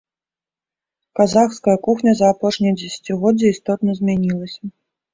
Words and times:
Казахская 1.19 1.77
кухня 1.89 2.13
за 2.21 2.33
апошнія 2.37 2.73
дзесяцігоддзі 2.81 3.45
істотна 3.55 3.91
змянілася. 4.03 4.61